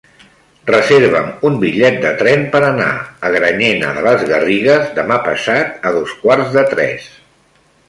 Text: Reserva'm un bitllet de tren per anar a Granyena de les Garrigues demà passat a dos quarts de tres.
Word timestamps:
Reserva'm 0.69 1.27
un 1.49 1.59
bitllet 1.63 1.99
de 2.05 2.13
tren 2.21 2.45
per 2.55 2.61
anar 2.69 2.87
a 3.29 3.31
Granyena 3.37 3.93
de 3.99 4.05
les 4.09 4.25
Garrigues 4.33 4.91
demà 4.99 5.21
passat 5.29 5.87
a 5.91 5.95
dos 6.01 6.19
quarts 6.27 6.59
de 6.59 6.67
tres. 6.75 7.09